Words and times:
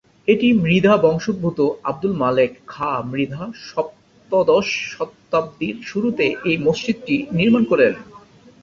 এটি 0.27 0.47
মৃধা 0.61 0.93
বংশোদ্ভূত 0.97 1.59
আব্দুল 1.83 2.13
মালেক 2.13 2.51
খা 2.67 2.89
মৃধা 3.11 3.43
সপ্তদশ 3.67 4.67
শতাব্দীর 4.91 5.75
শুরুতে 5.83 6.25
এই 6.45 6.57
মসজিদটি 6.57 7.15
নির্মাণ 7.37 7.63
করেন। 7.65 7.93